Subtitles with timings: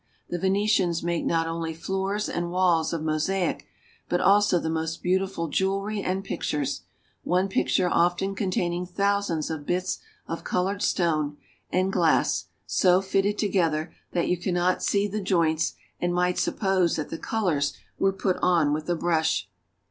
[0.29, 3.67] The Venetians make not only floors and walls of mosaic,
[4.09, 6.81] but also the most beautiful jewelry and pictures,
[7.23, 11.37] one picture often containing thousands of bits of colored stone
[11.69, 17.09] and glass, so fitted together that you cannot see the joints and might suppose that
[17.11, 19.51] the colors were put on with a brush.